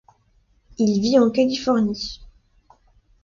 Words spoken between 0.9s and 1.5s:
vit en